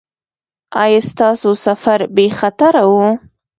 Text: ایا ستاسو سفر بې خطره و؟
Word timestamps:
ایا 0.81 1.01
ستاسو 1.09 1.49
سفر 1.65 1.99
بې 2.15 2.25
خطره 2.39 2.83
و؟ 2.91 2.93